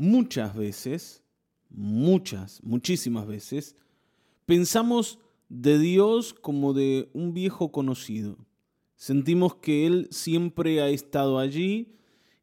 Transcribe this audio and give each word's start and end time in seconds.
muchas 0.00 0.56
veces, 0.56 1.22
muchas, 1.68 2.62
muchísimas 2.62 3.26
veces, 3.26 3.76
pensamos 4.46 5.18
de 5.50 5.78
Dios 5.78 6.32
como 6.32 6.72
de 6.72 7.10
un 7.12 7.34
viejo 7.34 7.70
conocido. 7.70 8.38
Sentimos 8.96 9.56
que 9.56 9.86
Él 9.86 10.08
siempre 10.10 10.80
ha 10.80 10.88
estado 10.88 11.38
allí 11.38 11.96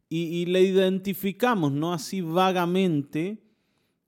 y, 0.08 0.46
le 0.46 0.62
identificamos, 0.62 1.72
¿no? 1.72 1.94
Así 1.94 2.22
vagamente 2.22 3.40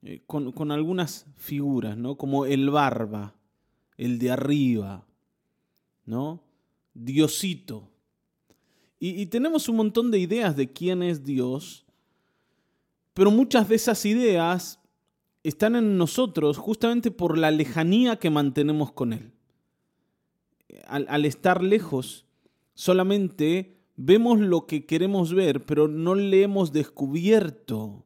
eh, 0.03 0.21
con, 0.27 0.71
algunas 0.71 1.25
figuras, 1.35 1.97
¿no? 1.97 2.17
Como 2.17 2.45
el 2.45 2.69
barba, 2.69 3.35
el 3.97 4.19
de 4.19 4.29
arriba, 4.29 5.07
¿no? 6.05 6.43
Diosito. 6.93 7.89
y 8.99 9.25
tenemos 9.25 9.67
un 9.69 9.77
montón 9.77 10.11
de 10.11 10.19
ideas 10.19 10.55
de 10.55 10.71
quién 10.71 11.01
es 11.01 11.23
Dios, 11.23 11.88
pero 13.19 13.31
muchas 13.31 13.67
de 13.67 13.75
esas 13.75 14.05
ideas 14.05 14.79
están 15.43 15.75
en 15.75 15.97
nosotros 15.97 16.57
justamente 16.57 17.11
por 17.11 17.37
la 17.37 17.51
lejanía 17.51 18.15
que 18.15 18.29
mantenemos 18.29 18.93
con 18.93 19.11
Él. 19.11 19.33
Al, 20.87 21.25
estar 21.25 21.61
lejos, 21.61 22.25
solamente 22.75 23.75
vemos 23.97 24.39
lo 24.39 24.67
que 24.67 24.85
queremos 24.85 25.33
ver, 25.33 25.65
pero 25.65 25.89
no 25.89 26.15
le 26.15 26.43
hemos 26.43 26.71
descubierto. 26.71 28.05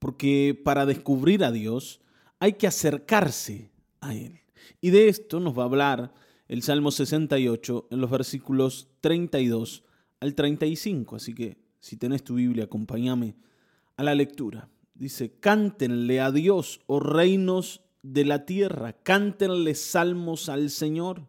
Porque 0.00 0.60
para 0.60 0.86
descubrir 0.86 1.44
a 1.44 1.52
Dios 1.52 2.00
hay 2.40 2.54
que 2.54 2.66
acercarse 2.66 3.70
a 4.00 4.12
Él. 4.12 4.40
Y 4.80 4.90
de 4.90 5.06
esto 5.06 5.38
nos 5.38 5.56
va 5.56 5.62
a 5.62 5.66
hablar 5.66 6.12
el 6.48 6.64
Salmo 6.64 6.90
68 6.90 7.86
en 7.92 8.00
los 8.00 8.10
versículos 8.10 8.88
32 9.02 9.84
al 10.18 10.34
35. 10.34 11.14
Así 11.14 11.32
que 11.32 11.58
si 11.78 11.96
tenés 11.96 12.24
tu 12.24 12.34
Biblia, 12.34 12.64
acompáñame 12.64 13.36
a 13.96 14.02
la 14.02 14.14
lectura. 14.14 14.68
Dice, 14.94 15.32
cántenle 15.40 16.20
a 16.20 16.30
Dios, 16.30 16.80
oh 16.86 17.00
reinos 17.00 17.80
de 18.02 18.24
la 18.24 18.44
tierra, 18.46 18.92
cántenle 18.92 19.74
salmos 19.74 20.48
al 20.48 20.70
Señor, 20.70 21.22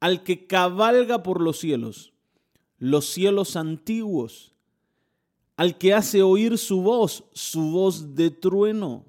al 0.00 0.22
que 0.22 0.46
cabalga 0.46 1.22
por 1.22 1.40
los 1.40 1.58
cielos, 1.58 2.12
los 2.78 3.06
cielos 3.06 3.56
antiguos, 3.56 4.52
al 5.56 5.76
que 5.76 5.92
hace 5.94 6.22
oír 6.22 6.56
su 6.58 6.82
voz, 6.82 7.24
su 7.32 7.70
voz 7.70 8.14
de 8.14 8.30
trueno. 8.30 9.04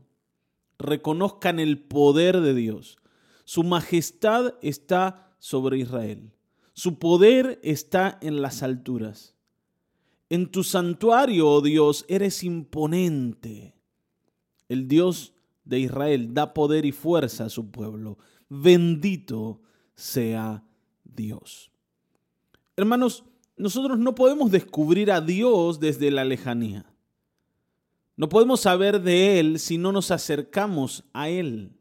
Reconozcan 0.80 1.60
el 1.60 1.78
poder 1.80 2.42
de 2.42 2.56
Dios. 2.56 2.98
Su 3.44 3.64
majestad 3.64 4.56
está 4.62 5.36
sobre 5.40 5.78
Israel. 5.78 6.32
Su 6.74 6.98
poder 6.98 7.60
está 7.62 8.18
en 8.22 8.42
las 8.42 8.64
alturas. 8.64 9.36
En 10.30 10.52
tu 10.52 10.64
santuario, 10.64 11.50
oh 11.50 11.62
Dios, 11.62 12.06
eres 12.08 12.44
imponente. 12.44 13.74
El 14.68 14.88
Dios 14.88 15.34
de 15.66 15.80
Israel 15.80 16.34
da 16.34 16.54
poder 16.54 16.86
y 16.86 16.92
fuerza 16.92 17.46
a 17.46 17.50
su 17.50 17.72
pueblo. 17.72 18.18
Bendito 18.48 19.62
sea 19.96 20.64
Dios. 21.04 21.72
Hermanos, 22.78 23.24
nosotros 23.58 24.00
no 24.00 24.16
podemos 24.16 24.52
descubrir 24.52 25.12
a 25.12 25.20
Dios 25.20 25.80
desde 25.80 26.12
la 26.12 26.24
lejanía. 26.24 26.86
No 28.16 28.30
podemos 28.30 28.62
saber 28.62 29.02
de 29.02 29.40
Él 29.40 29.60
si 29.60 29.78
no 29.78 29.92
nos 29.92 30.12
acercamos 30.12 31.04
a 31.12 31.28
Él. 31.28 31.74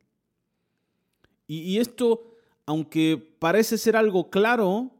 Y, 1.46 1.78
esto, 1.78 2.34
aunque 2.66 3.16
parece 3.38 3.78
ser 3.78 3.96
algo 3.96 4.28
claro, 4.28 4.90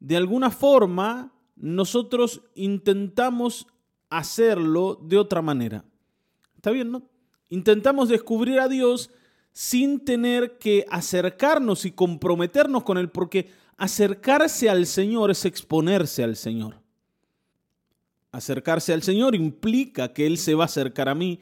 de 0.00 0.16
alguna 0.16 0.50
forma 0.50 1.33
nosotros 1.56 2.42
intentamos 2.54 3.66
hacerlo 4.10 4.98
de 5.02 5.18
otra 5.18 5.42
manera. 5.42 5.84
Está 6.56 6.70
bien, 6.70 6.90
¿no? 6.90 7.02
Intentamos 7.48 8.08
descubrir 8.08 8.60
a 8.60 8.68
Dios 8.68 9.10
sin 9.52 10.00
tener 10.00 10.58
que 10.58 10.84
acercarnos 10.90 11.84
y 11.84 11.92
comprometernos 11.92 12.82
con 12.82 12.98
Él, 12.98 13.10
porque 13.10 13.50
acercarse 13.76 14.68
al 14.68 14.86
Señor 14.86 15.30
es 15.30 15.44
exponerse 15.44 16.24
al 16.24 16.36
Señor. 16.36 16.80
Acercarse 18.32 18.92
al 18.92 19.02
Señor 19.02 19.36
implica 19.36 20.12
que 20.12 20.26
Él 20.26 20.38
se 20.38 20.54
va 20.54 20.64
a 20.64 20.66
acercar 20.66 21.08
a 21.08 21.14
mí 21.14 21.38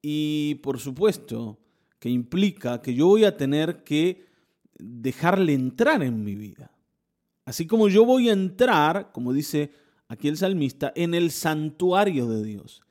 y 0.00 0.54
por 0.56 0.78
supuesto 0.78 1.58
que 1.98 2.08
implica 2.08 2.80
que 2.80 2.94
yo 2.94 3.06
voy 3.06 3.24
a 3.24 3.36
tener 3.36 3.84
que 3.84 4.24
dejarle 4.78 5.52
entrar 5.52 6.02
en 6.02 6.24
mi 6.24 6.34
vida. 6.34 6.70
Así 7.46 7.66
como 7.66 7.88
yo 7.88 8.04
voy 8.04 8.28
a 8.28 8.32
entrar, 8.32 9.12
como 9.12 9.32
dice 9.32 9.70
aquí 10.08 10.28
el 10.28 10.36
salmista, 10.36 10.92
en 10.96 11.14
el 11.14 11.30
santuario 11.30 12.28
de 12.28 12.44
Dios. 12.44 12.82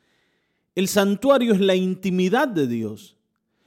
El 0.74 0.88
santuario 0.88 1.54
es 1.54 1.60
la 1.60 1.76
intimidad 1.76 2.48
de 2.48 2.66
Dios. 2.66 3.18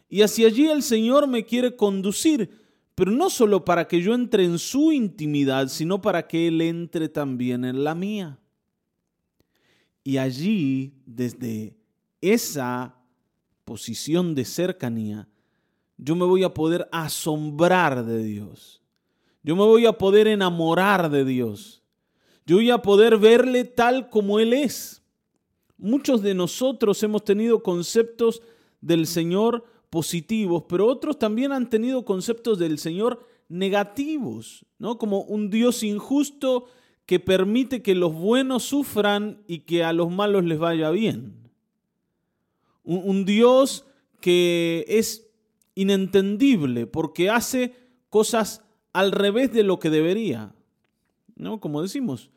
Y 0.09 0.23
hacia 0.23 0.47
allí 0.49 0.67
el 0.67 0.83
Señor 0.83 1.29
me 1.29 1.45
quiere 1.45 1.77
conducir, 1.77 2.51
pero 2.95 3.11
no 3.11 3.29
solo 3.29 3.65
para 3.67 3.87
que 3.87 4.01
yo 4.01 4.15
entre 4.15 4.45
en 4.45 4.59
su 4.59 4.91
intimidad, 4.91 5.69
sino 5.69 6.01
para 6.01 6.27
que 6.27 6.49
Él 6.49 6.63
entre 6.63 7.11
también 7.11 7.67
en 7.67 7.85
la 7.85 7.95
mía. 7.95 8.39
Y 10.03 10.17
allí, 10.17 10.95
desde 11.05 11.77
esa 12.23 12.97
posición 13.67 14.35
de 14.35 14.47
cercanía, 14.47 15.29
yo 15.99 16.17
me 16.17 16.25
voy 16.25 16.45
a 16.45 16.55
poder 16.55 16.89
asombrar 16.91 18.07
de 18.07 18.23
Dios. 18.23 18.83
Yo 19.43 19.57
me 19.57 19.63
voy 19.63 19.87
a 19.87 19.93
poder 19.93 20.27
enamorar 20.27 21.11
de 21.11 21.25
Dios. 21.25 21.83
Yo 22.47 22.57
voy 22.57 22.71
a 22.71 22.83
poder 22.83 23.19
verle 23.19 23.65
tal 23.65 24.09
como 24.09 24.41
Él 24.41 24.53
es. 24.53 25.03
Muchos 25.77 26.23
de 26.23 26.35
nosotros 26.35 27.03
hemos 27.03 27.25
tenido 27.25 27.63
conceptos 27.63 28.43
del 28.81 29.07
Señor 29.07 29.65
positivos, 29.91 30.65
pero 30.69 30.87
otros 30.87 31.19
también 31.19 31.53
han 31.53 31.71
tenido 31.71 32.05
conceptos 32.05 32.59
del 32.59 32.79
Señor 32.79 33.27
negativos, 33.49 34.67
¿no? 34.79 34.99
Como 34.99 35.23
un 35.23 35.51
Dios 35.51 35.83
injusto 35.83 36.67
que 37.07 37.19
permite 37.19 37.83
que 37.83 37.95
los 37.95 38.13
buenos 38.13 38.65
sufran 38.65 39.43
y 39.47 39.61
que 39.61 39.83
a 39.83 39.95
los 39.95 40.11
malos 40.11 40.45
les 40.45 40.59
vaya 40.59 40.91
bien. 40.91 41.51
Un, 42.85 43.25
Dios 43.25 43.87
que 44.21 44.85
es 44.89 45.31
inentendible 45.75 46.87
porque 46.87 47.31
hace 47.31 47.75
cosas 48.11 48.63
al 48.93 49.13
revés 49.13 49.53
de 49.53 49.63
lo 49.63 49.79
que 49.79 49.91
debería. 49.91 50.55
¿No? 51.37 51.61
Como 51.61 51.83
decimos, 51.83 52.31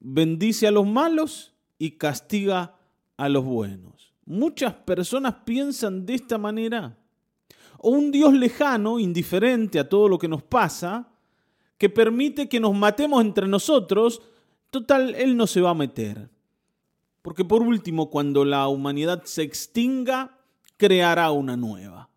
bendice 0.00 0.66
a 0.66 0.70
los 0.70 0.86
malos 0.86 1.54
y 1.78 1.92
castiga 1.92 2.76
a 3.16 3.28
los 3.28 3.44
buenos. 3.44 4.12
Muchas 4.26 4.74
personas 4.74 5.34
piensan 5.44 6.06
de 6.06 6.14
esta 6.14 6.38
manera. 6.38 6.96
O 7.78 7.90
un 7.90 8.10
Dios 8.10 8.32
lejano, 8.32 8.98
indiferente 8.98 9.78
a 9.78 9.88
todo 9.88 10.08
lo 10.08 10.18
que 10.18 10.28
nos 10.28 10.42
pasa, 10.42 11.08
que 11.78 11.88
permite 11.88 12.48
que 12.48 12.60
nos 12.60 12.74
matemos 12.74 13.22
entre 13.22 13.46
nosotros, 13.46 14.22
total, 14.70 15.14
Él 15.14 15.36
no 15.36 15.46
se 15.46 15.60
va 15.60 15.70
a 15.70 15.74
meter. 15.74 16.30
Porque 17.22 17.44
por 17.44 17.62
último, 17.62 18.10
cuando 18.10 18.44
la 18.44 18.68
humanidad 18.68 19.22
se 19.24 19.42
extinga, 19.42 20.38
creará 20.76 21.30
una 21.30 21.56
nueva. 21.56 22.10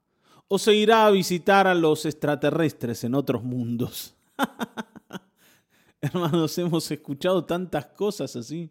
O 0.47 0.57
se 0.57 0.73
irá 0.73 1.05
a 1.05 1.11
visitar 1.11 1.67
a 1.67 1.75
los 1.75 2.05
extraterrestres 2.05 3.03
en 3.03 3.15
otros 3.15 3.43
mundos. 3.43 4.15
Hermanos, 6.01 6.57
hemos 6.57 6.89
escuchado 6.89 7.43
tantas 7.43 7.87
cosas 7.87 8.35
así. 8.35 8.69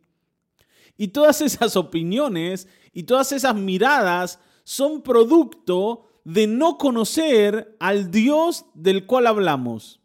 Y 0.97 1.09
todas 1.09 1.41
esas 1.41 1.77
opiniones 1.77 2.69
y 2.93 3.03
todas 3.03 3.33
esas 3.33 3.55
miradas 3.55 4.39
son 4.65 5.03
producto 5.03 6.07
de 6.25 6.47
no 6.47 6.79
conocer 6.79 7.77
al 7.79 8.11
Dios 8.11 8.65
del 8.75 9.07
cual 9.07 9.27
hablamos. 9.27 10.01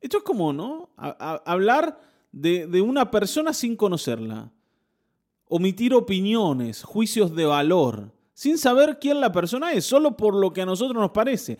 Esto 0.00 0.18
es 0.18 0.22
como, 0.24 0.52
¿no? 0.52 0.90
hablar 0.96 2.00
de, 2.32 2.66
de 2.66 2.80
una 2.80 3.10
persona 3.10 3.54
sin 3.54 3.76
conocerla. 3.76 4.52
Omitir 5.46 5.94
opiniones, 5.94 6.82
juicios 6.82 7.34
de 7.36 7.44
valor, 7.44 8.10
sin 8.34 8.58
saber 8.58 8.98
quién 9.00 9.20
la 9.20 9.32
persona 9.32 9.72
es, 9.72 9.84
solo 9.84 10.16
por 10.16 10.34
lo 10.34 10.52
que 10.52 10.62
a 10.62 10.66
nosotros 10.66 11.00
nos 11.00 11.10
parece. 11.10 11.58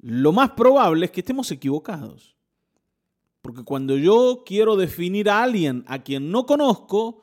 Lo 0.00 0.32
más 0.32 0.50
probable 0.50 1.06
es 1.06 1.10
que 1.10 1.20
estemos 1.20 1.50
equivocados. 1.50 2.36
Porque 3.42 3.64
cuando 3.64 3.96
yo 3.96 4.42
quiero 4.44 4.76
definir 4.76 5.30
a 5.30 5.42
alguien 5.42 5.84
a 5.86 6.02
quien 6.02 6.30
no 6.30 6.46
conozco, 6.46 7.22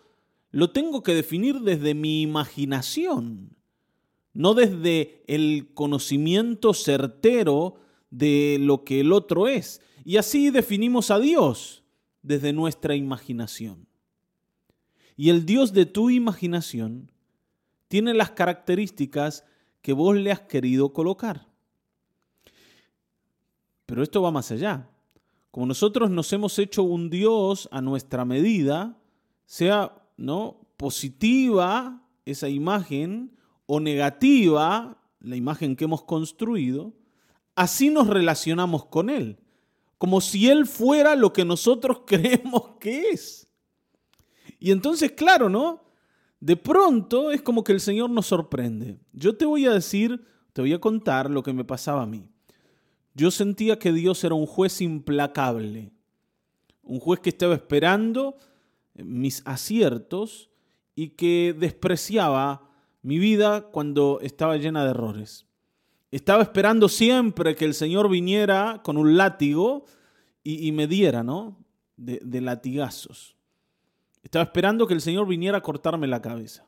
lo 0.51 0.71
tengo 0.71 1.03
que 1.03 1.13
definir 1.13 1.59
desde 1.61 1.93
mi 1.93 2.21
imaginación, 2.21 3.55
no 4.33 4.53
desde 4.53 5.23
el 5.27 5.71
conocimiento 5.73 6.73
certero 6.73 7.75
de 8.09 8.57
lo 8.61 8.83
que 8.83 9.01
el 9.01 9.11
otro 9.11 9.47
es. 9.47 9.81
Y 10.05 10.17
así 10.17 10.51
definimos 10.51 11.11
a 11.11 11.19
Dios 11.19 11.83
desde 12.21 12.53
nuestra 12.53 12.95
imaginación. 12.95 13.87
Y 15.17 15.29
el 15.29 15.45
Dios 15.45 15.73
de 15.73 15.85
tu 15.85 16.09
imaginación 16.09 17.11
tiene 17.95 18.13
las 18.13 18.31
características 18.31 19.45
que 19.81 19.93
vos 19.93 20.17
le 20.17 20.29
has 20.29 20.41
querido 20.41 20.91
colocar. 20.91 21.47
Pero 23.85 24.03
esto 24.03 24.21
va 24.21 24.31
más 24.31 24.51
allá. 24.51 24.89
Como 25.49 25.67
nosotros 25.67 26.09
nos 26.09 26.33
hemos 26.33 26.59
hecho 26.59 26.83
un 26.83 27.09
Dios 27.09 27.69
a 27.71 27.79
nuestra 27.79 28.25
medida, 28.25 28.97
sea 29.45 29.95
¿no? 30.17 30.59
positiva 30.75 32.05
esa 32.25 32.49
imagen 32.49 33.31
o 33.65 33.79
negativa 33.79 35.01
la 35.21 35.37
imagen 35.37 35.77
que 35.77 35.85
hemos 35.85 36.03
construido, 36.03 36.91
así 37.55 37.89
nos 37.89 38.07
relacionamos 38.07 38.83
con 38.87 39.09
Él, 39.09 39.39
como 39.97 40.19
si 40.19 40.49
Él 40.49 40.65
fuera 40.65 41.15
lo 41.15 41.31
que 41.31 41.45
nosotros 41.45 42.01
creemos 42.05 42.71
que 42.77 43.11
es. 43.11 43.47
Y 44.59 44.71
entonces, 44.71 45.13
claro, 45.13 45.47
¿no? 45.47 45.85
De 46.45 46.55
pronto 46.55 47.31
es 47.31 47.41
como 47.41 47.63
que 47.63 47.71
el 47.71 47.79
Señor 47.79 48.11
nos 48.11 48.27
sorprende. 48.27 48.99
Yo 49.13 49.35
te 49.35 49.45
voy 49.45 49.65
a 49.65 49.73
decir, 49.73 50.23
te 50.53 50.61
voy 50.61 50.73
a 50.73 50.79
contar 50.79 51.27
lo 51.27 51.41
que 51.41 51.53
me 51.53 51.63
pasaba 51.63 52.03
a 52.03 52.05
mí. 52.05 52.29
Yo 53.15 53.31
sentía 53.31 53.79
que 53.79 53.91
Dios 53.91 54.23
era 54.23 54.35
un 54.35 54.45
juez 54.45 54.79
implacable, 54.79 55.91
un 56.83 56.99
juez 56.99 57.19
que 57.19 57.29
estaba 57.29 57.55
esperando 57.55 58.37
mis 58.93 59.41
aciertos 59.47 60.51
y 60.93 61.15
que 61.15 61.55
despreciaba 61.57 62.69
mi 63.01 63.17
vida 63.17 63.61
cuando 63.71 64.19
estaba 64.21 64.55
llena 64.57 64.83
de 64.83 64.91
errores. 64.91 65.47
Estaba 66.11 66.43
esperando 66.43 66.89
siempre 66.89 67.55
que 67.55 67.65
el 67.65 67.73
Señor 67.73 68.07
viniera 68.07 68.83
con 68.83 68.97
un 68.97 69.17
látigo 69.17 69.85
y, 70.43 70.71
me 70.73 70.85
diera, 70.85 71.23
¿no? 71.23 71.57
De, 71.97 72.21
de 72.23 72.39
latigazos. 72.39 73.35
Estaba 74.25 74.43
esperando 74.43 74.87
que 74.87 74.95
el 74.95 75.01
Señor 75.01 75.27
viniera 75.27 75.59
a 75.59 75.61
cortarme 75.61 76.07
la 76.07 76.19
cabeza. 76.19 76.65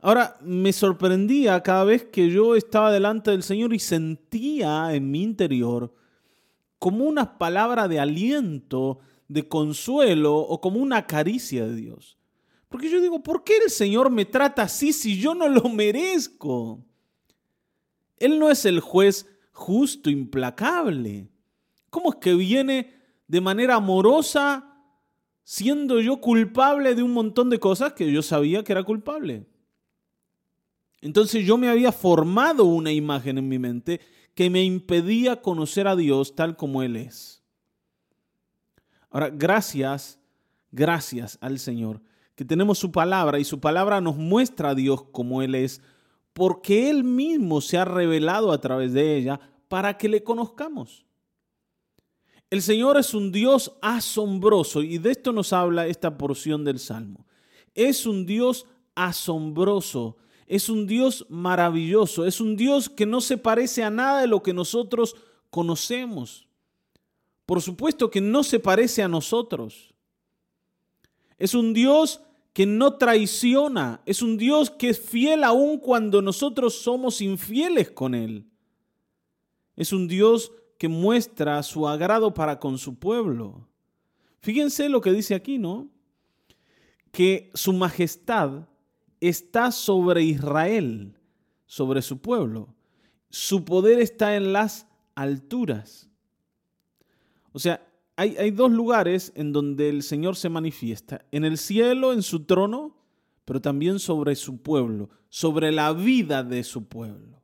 Ahora, 0.00 0.38
me 0.40 0.72
sorprendía 0.72 1.60
cada 1.60 1.82
vez 1.82 2.04
que 2.04 2.30
yo 2.30 2.54
estaba 2.54 2.92
delante 2.92 3.32
del 3.32 3.42
Señor 3.42 3.74
y 3.74 3.80
sentía 3.80 4.94
en 4.94 5.10
mi 5.10 5.24
interior 5.24 5.92
como 6.78 7.04
una 7.04 7.36
palabra 7.36 7.88
de 7.88 7.98
aliento, 7.98 9.00
de 9.26 9.48
consuelo 9.48 10.36
o 10.36 10.60
como 10.60 10.78
una 10.78 11.04
caricia 11.08 11.66
de 11.66 11.74
Dios. 11.74 12.16
Porque 12.68 12.88
yo 12.88 13.00
digo, 13.00 13.24
¿por 13.24 13.42
qué 13.42 13.56
el 13.64 13.70
Señor 13.70 14.08
me 14.08 14.24
trata 14.24 14.62
así 14.62 14.92
si 14.92 15.18
yo 15.18 15.34
no 15.34 15.48
lo 15.48 15.68
merezco? 15.68 16.84
Él 18.18 18.38
no 18.38 18.50
es 18.50 18.64
el 18.66 18.78
juez 18.78 19.26
justo, 19.50 20.10
implacable. 20.10 21.28
¿Cómo 21.90 22.10
es 22.10 22.16
que 22.20 22.34
viene 22.34 22.94
de 23.26 23.40
manera 23.40 23.74
amorosa 23.74 24.67
siendo 25.48 25.98
yo 26.02 26.20
culpable 26.20 26.94
de 26.94 27.02
un 27.02 27.14
montón 27.14 27.48
de 27.48 27.58
cosas 27.58 27.94
que 27.94 28.12
yo 28.12 28.20
sabía 28.20 28.62
que 28.62 28.72
era 28.72 28.82
culpable? 28.82 29.46
Entonces 31.00 31.46
yo 31.46 31.56
me 31.56 31.70
había 31.70 31.90
formado 31.90 32.66
una 32.66 32.92
imagen 32.92 33.38
en 33.38 33.48
mi 33.48 33.58
mente 33.58 33.98
que 34.34 34.50
me 34.50 34.62
impedía 34.62 35.40
conocer 35.40 35.88
a 35.88 35.96
Dios 35.96 36.34
tal 36.34 36.54
como 36.54 36.82
Él 36.82 36.96
es. 36.96 37.42
Ahora, 39.08 39.30
gracias, 39.30 40.18
gracias 40.70 41.38
al 41.40 41.58
Señor, 41.58 42.02
que 42.34 42.44
tenemos 42.44 42.78
su 42.78 42.92
palabra 42.92 43.38
y 43.38 43.44
su 43.44 43.58
palabra 43.58 44.02
nos 44.02 44.16
muestra 44.16 44.70
a 44.70 44.74
Dios 44.74 45.02
como 45.12 45.40
Él 45.40 45.54
es, 45.54 45.80
porque 46.34 46.90
Él 46.90 47.04
mismo 47.04 47.62
se 47.62 47.78
ha 47.78 47.86
revelado 47.86 48.52
a 48.52 48.60
través 48.60 48.92
de 48.92 49.16
ella 49.16 49.40
para 49.68 49.96
que 49.96 50.10
le 50.10 50.22
conozcamos. 50.22 51.07
El 52.50 52.62
Señor 52.62 52.96
es 52.98 53.14
un 53.14 53.30
Dios 53.30 53.72
asombroso 53.82 54.82
y 54.82 54.98
de 54.98 55.10
esto 55.10 55.32
nos 55.32 55.52
habla 55.52 55.86
esta 55.86 56.16
porción 56.16 56.64
del 56.64 56.78
Salmo. 56.78 57.26
Es 57.74 58.06
un 58.06 58.24
Dios 58.26 58.66
asombroso 58.94 60.16
es 60.48 60.70
un 60.70 60.86
Dios 60.86 61.26
maravilloso, 61.28 62.24
es 62.24 62.40
un 62.40 62.56
Dios 62.56 62.88
que 62.88 63.04
no 63.04 63.20
se 63.20 63.36
parece 63.36 63.84
a 63.84 63.90
nada 63.90 64.22
de 64.22 64.26
lo 64.26 64.42
que 64.42 64.54
nosotros 64.54 65.14
conocemos. 65.50 66.48
Por 67.44 67.60
supuesto 67.60 68.10
que 68.10 68.22
no 68.22 68.42
se 68.42 68.58
parece 68.58 69.02
a 69.02 69.08
nosotros. 69.08 69.94
Es 71.36 71.54
un 71.54 71.74
Dios 71.74 72.22
que 72.54 72.64
no 72.64 72.94
traiciona, 72.94 74.00
es 74.06 74.22
un 74.22 74.38
Dios 74.38 74.70
que 74.70 74.88
es 74.88 74.98
fiel 74.98 75.44
aun 75.44 75.78
cuando 75.78 76.22
nosotros 76.22 76.74
somos 76.74 77.20
infieles 77.20 77.90
con 77.90 78.14
Él. 78.14 78.46
Es 79.76 79.92
un 79.92 80.08
Dios 80.08 80.50
que 80.78 80.88
muestra 80.88 81.62
su 81.64 81.88
agrado 81.88 82.32
para 82.32 82.60
con 82.60 82.78
su 82.78 82.98
pueblo. 82.98 83.68
Fíjense 84.40 84.88
lo 84.88 85.00
que 85.00 85.12
dice 85.12 85.34
aquí, 85.34 85.58
¿no? 85.58 85.88
Que 87.10 87.50
su 87.54 87.72
majestad 87.72 88.68
está 89.20 89.72
sobre 89.72 90.22
Israel, 90.22 91.18
sobre 91.66 92.00
su 92.00 92.18
pueblo. 92.18 92.74
Su 93.28 93.64
poder 93.64 93.98
está 93.98 94.36
en 94.36 94.52
las 94.52 94.86
alturas. 95.16 96.08
O 97.52 97.58
sea, 97.58 97.84
hay, 98.14 98.36
hay, 98.36 98.52
dos 98.52 98.70
lugares 98.70 99.32
en 99.34 99.52
donde 99.52 99.88
el 99.88 100.02
Señor 100.02 100.36
se 100.36 100.48
manifiesta. 100.48 101.24
En 101.32 101.44
el 101.44 101.58
cielo, 101.58 102.12
en 102.12 102.22
su 102.22 102.44
trono, 102.44 102.96
pero 103.44 103.60
también 103.60 103.98
sobre 103.98 104.36
su 104.36 104.62
pueblo, 104.62 105.10
sobre 105.28 105.72
la 105.72 105.92
vida 105.92 106.44
de 106.44 106.62
su 106.62 106.86
pueblo. 106.86 107.42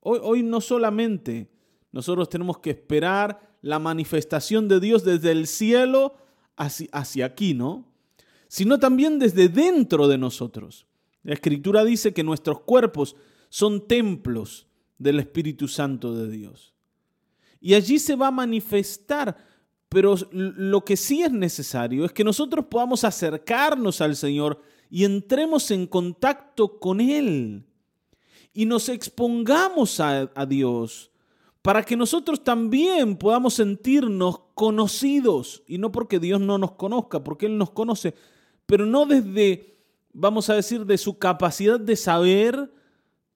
Hoy, 0.00 0.18
hoy 0.22 0.42
no 0.42 0.60
solamente 0.60 1.50
nosotros 1.98 2.28
tenemos 2.28 2.58
que 2.58 2.70
esperar 2.70 3.56
la 3.60 3.80
manifestación 3.80 4.68
de 4.68 4.78
Dios 4.78 5.02
desde 5.02 5.32
el 5.32 5.48
cielo 5.48 6.14
hacia, 6.54 7.24
aquí, 7.26 7.54
¿no? 7.54 7.86
Sino 8.46 8.78
también 8.78 9.18
desde 9.18 9.48
dentro 9.48 10.06
de 10.06 10.16
nosotros. 10.16 10.86
La 11.24 11.34
Escritura 11.34 11.84
dice 11.84 12.14
que 12.14 12.22
nuestros 12.22 12.60
cuerpos 12.60 13.16
son 13.48 13.88
templos 13.88 14.68
del 14.96 15.18
Espíritu 15.18 15.66
Santo 15.66 16.14
de 16.14 16.30
Dios. 16.30 16.72
Y 17.60 17.74
allí 17.74 17.98
se 17.98 18.14
va 18.14 18.28
a 18.28 18.30
manifestar, 18.30 19.36
pero 19.88 20.14
lo 20.30 20.84
que 20.84 20.96
sí 20.96 21.24
es 21.24 21.32
necesario 21.32 22.04
es 22.04 22.12
que 22.12 22.22
nosotros 22.22 22.66
podamos 22.66 23.02
acercarnos 23.02 24.00
al 24.00 24.14
Señor 24.14 24.62
y 24.88 25.02
entremos 25.02 25.72
en 25.72 25.88
contacto 25.88 26.78
con 26.78 27.00
Él 27.00 27.64
y 28.52 28.66
nos 28.66 28.88
expongamos 28.88 29.98
a 29.98 30.46
Dios 30.46 31.10
para 31.62 31.82
que 31.82 31.96
nosotros 31.96 32.44
también 32.44 33.16
podamos 33.16 33.54
sentirnos 33.54 34.40
conocidos 34.54 35.62
y 35.66 35.78
no 35.78 35.92
porque 35.92 36.18
Dios 36.18 36.40
no 36.40 36.58
nos 36.58 36.72
conozca, 36.72 37.22
porque 37.22 37.46
Él 37.46 37.58
nos 37.58 37.70
conoce, 37.70 38.14
pero 38.66 38.86
no 38.86 39.06
desde 39.06 39.78
vamos 40.12 40.50
a 40.50 40.54
decir, 40.54 40.84
de 40.84 40.98
su 40.98 41.18
capacidad 41.18 41.78
de 41.78 41.96
saber 41.96 42.72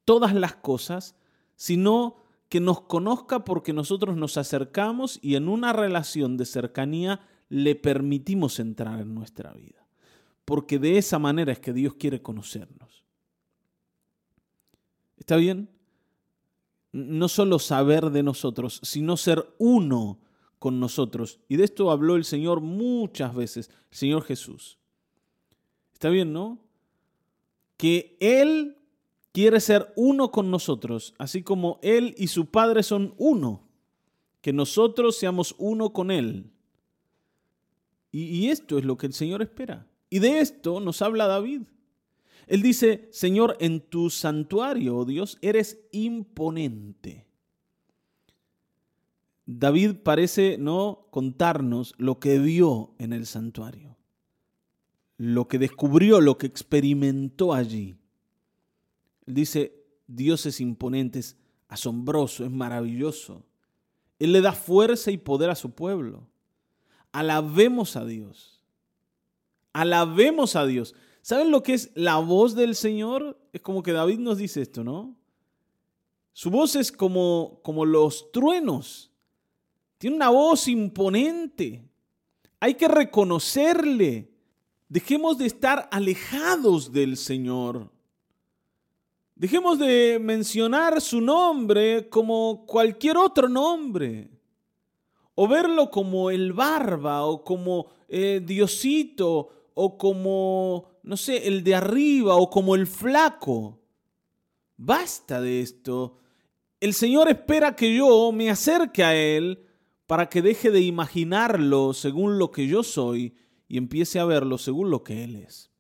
todas 0.05 0.35
las 0.35 0.57
cosas, 0.57 1.15
sino 1.55 2.17
que 2.49 2.61
nos 2.61 2.83
conozca 2.83 3.45
porque 3.45 3.73
nosotros 3.73 4.17
nos 4.17 4.37
acercamos 4.37 5.19
y 5.23 5.37
en 5.37 5.49
una 5.49 5.73
relación 5.73 6.37
de 6.37 6.45
cercanía 6.45 7.21
le 7.49 7.77
permitimos 7.77 8.59
entrar 8.59 9.01
en 9.01 9.15
nuestra 9.15 9.53
vida. 9.53 9.87
Porque 10.45 10.79
de 10.79 10.99
esa 10.99 11.19
manera 11.19 11.53
es 11.53 11.61
que 11.61 11.73
Dios 11.73 11.95
quiere 11.95 12.21
conocernos. 12.21 13.05
¿Está 15.17 15.37
bien? 15.37 15.71
No 16.93 17.29
solo 17.29 17.59
saber 17.59 18.11
de 18.11 18.23
nosotros, 18.23 18.81
sino 18.83 19.17
ser 19.17 19.49
uno 19.59 20.21
con 20.59 20.79
nosotros. 20.79 21.41
Y 21.49 21.57
de 21.57 21.65
esto 21.65 21.91
habló 21.91 22.17
el 22.17 22.25
Señor 22.25 22.61
muchas 22.61 23.35
veces, 23.35 23.71
el 23.91 23.97
Señor 23.97 24.23
Jesús. 24.23 24.79
Está 25.93 26.11
bien, 26.11 26.33
¿no? 26.33 26.63
que 27.83 28.17
Él 28.21 28.79
quiere 29.33 29.59
ser 29.59 29.93
uno 29.97 30.31
con 30.31 30.53
nosotros, 30.53 31.15
así 31.19 31.43
como 31.43 31.81
Él 31.83 32.15
y 32.17 32.29
su 32.29 32.47
Padre 32.47 32.85
son 32.85 33.13
uno, 33.19 33.67
que 34.41 34.53
nosotros 34.53 35.17
seamos 35.17 35.57
uno 35.59 35.93
con 35.93 36.13
Él. 36.13 36.53
Y, 38.13 38.51
esto 38.51 38.79
es 38.79 38.85
lo 38.85 38.97
que 38.97 39.07
el 39.07 39.15
Señor 39.15 39.43
espera. 39.43 39.89
Y 40.11 40.21
de 40.21 40.39
esto 40.39 40.79
nos 40.79 41.03
habla 41.03 41.27
David. 41.27 41.63
Él 42.47 42.63
dice, 42.63 43.09
Señor, 43.13 43.57
en 43.61 43.81
tu 43.81 44.11
santuario, 44.11 44.97
oh 44.97 45.05
Dios, 45.05 45.39
eres 45.43 45.79
imponente. 45.93 47.27
David 49.47 49.97
parece 50.03 50.57
no 50.59 51.09
contarnos 51.11 51.95
lo 51.99 52.19
que 52.19 52.39
vio 52.39 52.95
en 52.99 53.13
el 53.13 53.27
santuario 53.27 53.93
lo 55.23 55.47
que 55.47 55.61
descubrió, 55.61 56.21
lo 56.21 56.37
que 56.37 56.49
experimentó 56.49 57.55
allí. 57.55 57.95
Él 59.25 59.35
dice, 59.35 59.85
Dios 60.09 60.47
es 60.47 60.61
imponente, 60.61 61.21
es 61.21 61.37
asombroso, 61.69 62.45
es 62.45 62.51
maravilloso. 62.51 63.47
Él 64.19 64.33
le 64.33 64.41
da 64.41 64.53
fuerza 64.53 65.13
y 65.13 65.19
poder 65.19 65.49
a 65.51 65.55
su 65.55 65.71
pueblo. 65.71 66.27
Alabemos 67.13 67.95
a 67.95 68.05
Dios. 68.05 68.65
Alabemos 69.73 70.57
a 70.57 70.67
Dios. 70.67 70.93
¿Saben 71.23 71.53
lo 71.53 71.63
que 71.63 71.75
es 71.75 71.91
la 71.95 72.19
voz 72.19 72.55
del 72.55 72.75
Señor? 72.75 73.39
Es 73.53 73.63
como 73.63 73.83
que 73.83 73.93
David 73.93 74.19
nos 74.19 74.39
dice 74.39 74.61
esto, 74.61 74.83
¿no? 74.83 75.17
Su 76.33 76.51
voz 76.51 76.75
es 76.77 76.91
como, 76.91 77.61
como 77.63 77.85
los 77.85 78.33
truenos. 78.33 79.11
Tiene 79.99 80.17
una 80.17 80.31
voz 80.31 80.67
imponente. 80.67 81.89
Hay 82.59 82.75
que 82.75 82.89
reconocerle. 82.89 84.33
Dejemos 84.89 85.39
de 85.39 85.47
estar 85.47 85.89
alejados 85.93 86.93
del 86.93 87.17
Señor. 87.17 87.89
Dejemos 89.37 89.79
de 89.79 90.19
mencionar 90.21 91.01
su 91.01 91.21
nombre 91.21 92.09
como 92.09 92.67
cualquier 92.67 93.17
otro 93.17 93.49
nombre. 93.49 94.29
O 95.37 95.47
verlo 95.47 95.91
como 95.91 96.31
el 96.31 96.53
barba 96.53 97.25
o 97.25 97.45
como 97.45 97.87
eh, 98.09 98.43
Diosito 98.45 99.51
o 99.75 99.97
como, 99.97 100.92
no 101.03 101.17
sé, 101.17 101.49
el 101.49 101.65
de 101.65 101.75
arriba 101.75 102.37
o 102.37 102.49
como 102.51 102.75
el 102.75 102.87
flaco. 102.87 103.81
Basta 104.77 105.41
de 105.41 105.61
esto. 105.61 106.19
El 106.81 106.95
Señor 106.95 107.29
espera 107.29 107.77
que 107.77 107.95
yo 107.95 108.33
me 108.33 108.51
acerque 108.51 109.05
a 109.05 109.15
Él 109.15 109.65
para 110.07 110.29
que 110.29 110.43
deje 110.43 110.71
de 110.71 110.81
imaginarlo 110.81 111.95
según 111.95 112.39
lo 112.39 112.51
que 112.51 112.67
yo 112.67 112.83
soy 112.83 113.35
y 113.69 113.79
empiece 113.79 114.19
a 114.19 114.25
verlo 114.25 114.59
según 114.59 114.91
lo 114.91 115.03
que 115.03 115.25
Él 115.25 115.37
es. 115.37 115.71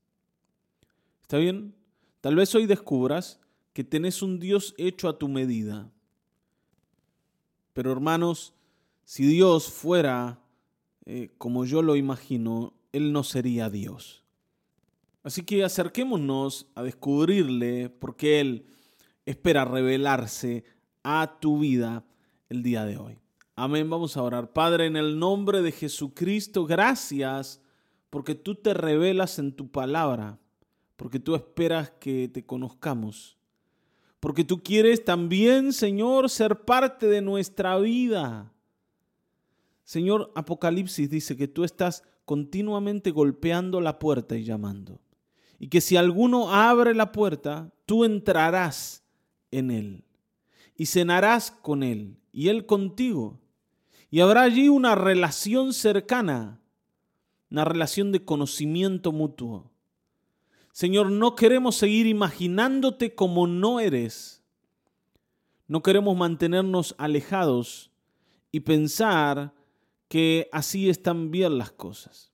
¿Está 1.23 1.38
bien? 1.38 1.75
Tal 2.21 2.37
vez 2.37 2.55
hoy 2.55 2.67
descubras 2.67 3.41
que 3.73 3.85
tenés 3.85 4.23
un 4.23 4.38
Dios 4.38 4.75
hecho 4.79 5.09
a 5.09 5.19
tu 5.19 5.29
medida. 5.29 5.91
Pero 7.73 7.91
hermanos, 7.91 8.55
si 9.05 9.25
Dios 9.25 9.71
fuera 9.71 10.43
eh, 11.05 11.31
como 11.38 11.64
yo 11.64 11.83
lo 11.83 11.97
imagino, 11.97 12.75
Él 12.93 13.12
no 13.12 13.25
sería 13.25 13.71
Dios. 13.71 14.22
Así 15.23 15.43
que 15.43 15.62
acerquémonos 15.62 16.67
a 16.75 16.83
descubrirle 16.83 17.88
porque 17.88 18.41
Él 18.41 18.67
espera 19.25 19.64
revelarse 19.64 20.64
a 21.05 21.38
tu 21.41 21.61
vida 21.61 22.05
el 22.49 22.62
día 22.62 22.85
de 22.85 22.99
hoy. 22.99 23.19
Amén, 23.55 23.88
vamos 23.88 24.17
a 24.17 24.23
orar. 24.23 24.52
Padre, 24.52 24.87
en 24.87 24.97
el 24.97 25.19
nombre 25.19 25.62
de 25.62 25.73
Jesucristo, 25.73 26.67
gracias 26.67 27.61
porque 28.11 28.35
tú 28.35 28.55
te 28.57 28.75
revelas 28.75 29.38
en 29.38 29.52
tu 29.52 29.71
palabra, 29.71 30.38
porque 30.97 31.21
tú 31.21 31.35
esperas 31.35 31.91
que 32.00 32.29
te 32.29 32.45
conozcamos, 32.45 33.38
porque 34.21 34.45
tú 34.45 34.62
quieres 34.62 35.05
también, 35.05 35.73
Señor, 35.73 36.31
ser 36.31 36.64
parte 36.64 37.07
de 37.07 37.23
nuestra 37.23 37.79
vida. 37.79 38.52
Señor, 39.85 40.33
Apocalipsis 40.35 41.11
dice 41.11 41.37
que 41.37 41.49
tú 41.49 41.64
estás 41.64 42.02
continuamente 42.25 43.11
golpeando 43.11 43.81
la 43.81 43.99
puerta 43.99 44.37
y 44.37 44.45
llamando. 44.45 45.00
Y 45.62 45.69
que 45.69 45.81
si 45.81 45.97
alguno 45.97 46.52
abre 46.52 46.92
la 46.92 47.12
puerta, 47.12 47.71
tú 47.87 48.04
entrarás 48.04 49.04
en 49.52 49.71
él 49.71 50.04
y 50.76 50.87
cenarás 50.87 51.52
con 51.52 51.85
él 51.85 52.16
y 52.33 52.49
él 52.49 52.66
contigo. 52.66 53.38
Y 54.11 54.19
habrá 54.19 54.42
allí 54.42 54.69
una 54.69 54.97
relación 54.97 55.73
cercana, 55.73 56.61
una 57.49 57.64
relación 57.64 58.11
de 58.11 58.25
conocimiento 58.25 59.12
mutuo. 59.12 59.71
Señor, 60.73 61.12
no 61.12 61.37
queremos 61.37 61.76
seguir 61.76 62.07
imaginándote 62.07 63.14
como 63.14 63.47
no 63.47 63.78
eres. 63.78 64.42
No 65.69 65.81
queremos 65.81 66.16
mantenernos 66.16 66.97
alejados 66.99 67.92
y 68.50 68.59
pensar 68.59 69.54
que 70.09 70.49
así 70.50 70.90
están 70.90 71.31
bien 71.31 71.57
las 71.57 71.71
cosas, 71.71 72.33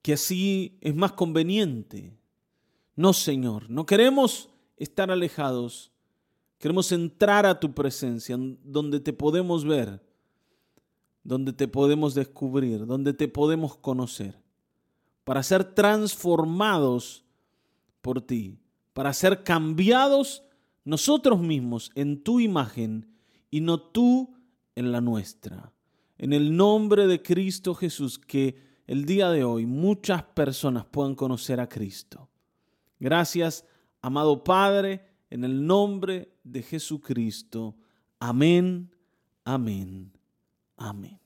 que 0.00 0.12
así 0.12 0.78
es 0.80 0.94
más 0.94 1.10
conveniente. 1.10 2.16
No, 2.96 3.12
Señor, 3.12 3.70
no 3.70 3.86
queremos 3.86 4.48
estar 4.76 5.10
alejados, 5.10 5.92
queremos 6.58 6.90
entrar 6.90 7.46
a 7.46 7.60
tu 7.60 7.72
presencia, 7.74 8.36
donde 8.64 8.98
te 8.98 9.12
podemos 9.12 9.64
ver, 9.64 10.02
donde 11.22 11.52
te 11.52 11.68
podemos 11.68 12.14
descubrir, 12.14 12.86
donde 12.86 13.12
te 13.12 13.28
podemos 13.28 13.76
conocer, 13.76 14.42
para 15.24 15.42
ser 15.42 15.62
transformados 15.62 17.24
por 18.00 18.20
ti, 18.20 18.58
para 18.92 19.12
ser 19.12 19.44
cambiados 19.44 20.42
nosotros 20.84 21.38
mismos 21.38 21.92
en 21.94 22.22
tu 22.22 22.40
imagen 22.40 23.06
y 23.50 23.60
no 23.60 23.80
tú 23.80 24.34
en 24.74 24.90
la 24.90 25.00
nuestra 25.00 25.72
en 26.18 26.32
el 26.32 26.56
nombre 26.56 27.06
de 27.06 27.22
Cristo 27.22 27.74
Jesús, 27.74 28.18
que 28.18 28.56
el 28.86 29.04
día 29.04 29.30
de 29.30 29.44
hoy 29.44 29.66
muchas 29.66 30.22
personas 30.22 30.86
puedan 30.86 31.14
conocer 31.14 31.60
a 31.60 31.68
Cristo. 31.68 32.28
Gracias, 32.98 33.64
amado 34.00 34.42
Padre, 34.42 35.04
en 35.30 35.44
el 35.44 35.66
nombre 35.66 36.32
de 36.44 36.62
Jesucristo. 36.62 37.76
Amén, 38.18 38.90
amén, 39.44 40.12
amén. 40.76 41.25